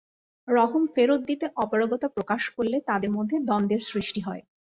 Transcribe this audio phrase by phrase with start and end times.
[0.47, 4.43] রহম ফেরত দিতে অপারগতা প্রকাশ করলে তাঁদের মধ্যে দ্বন্দ্বের সৃষ্টি হয়।